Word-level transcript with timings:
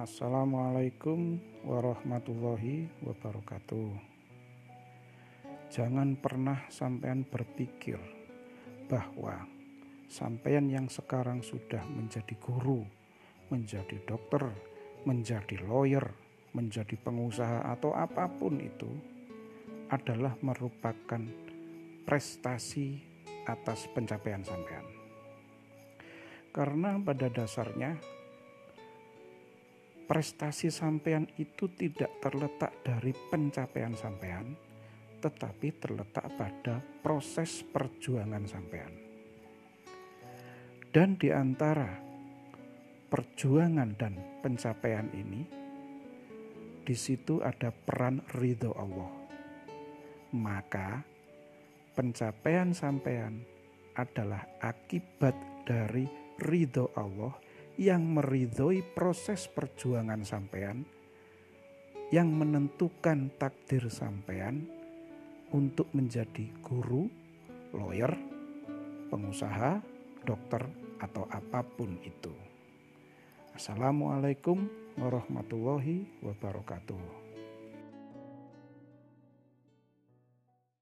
Assalamualaikum 0.00 1.36
warahmatullahi 1.60 2.88
wabarakatuh. 3.04 3.92
Jangan 5.68 6.16
pernah 6.16 6.64
sampean 6.72 7.28
berpikir 7.28 8.00
bahwa 8.88 9.44
sampean 10.08 10.72
yang 10.72 10.88
sekarang 10.88 11.44
sudah 11.44 11.84
menjadi 11.84 12.32
guru, 12.40 12.80
menjadi 13.52 14.00
dokter, 14.08 14.48
menjadi 15.04 15.60
lawyer, 15.68 16.08
menjadi 16.56 16.96
pengusaha 16.96 17.68
atau 17.68 17.92
apa 17.92 18.24
pun 18.24 18.56
itu 18.56 18.88
adalah 19.92 20.32
merupakan 20.40 21.20
prestasi 22.08 23.04
atas 23.44 23.84
pencapaian 23.92 24.40
sampean. 24.48 24.88
Karena 26.56 26.96
pada 27.04 27.28
dasarnya 27.28 28.00
prestasi 30.10 30.74
sampean 30.74 31.30
itu 31.38 31.70
tidak 31.70 32.18
terletak 32.18 32.82
dari 32.82 33.14
pencapaian 33.14 33.94
sampean, 33.94 34.58
tetapi 35.22 35.70
terletak 35.78 36.26
pada 36.34 36.82
proses 36.98 37.62
perjuangan 37.62 38.42
sampean. 38.42 38.90
Dan 40.90 41.14
di 41.14 41.30
antara 41.30 41.94
perjuangan 43.06 43.94
dan 43.94 44.18
pencapaian 44.42 45.06
ini, 45.14 45.46
di 46.82 46.96
situ 46.98 47.38
ada 47.38 47.70
peran 47.70 48.18
ridho 48.34 48.74
Allah. 48.74 49.14
Maka 50.34 51.06
pencapaian 51.94 52.74
sampean 52.74 53.46
adalah 53.94 54.42
akibat 54.58 55.38
dari 55.62 56.10
ridho 56.42 56.90
Allah 56.98 57.49
yang 57.80 58.04
meridhoi 58.12 58.84
proses 58.84 59.48
perjuangan 59.48 60.20
sampean, 60.20 60.84
yang 62.12 62.28
menentukan 62.28 63.32
takdir 63.40 63.88
sampean 63.88 64.68
untuk 65.56 65.88
menjadi 65.96 66.44
guru, 66.60 67.08
lawyer, 67.72 68.12
pengusaha, 69.08 69.80
dokter, 70.28 70.60
atau 71.00 71.24
apa 71.32 71.64
pun 71.64 71.96
itu. 72.04 72.36
Assalamualaikum 73.56 74.68
warahmatullahi 75.00 76.04
wabarakatuh. 76.20 77.29